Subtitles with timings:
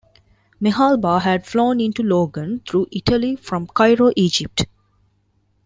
[0.59, 4.65] Mehalba had flown into Logan through Italy from Cairo, Egypt.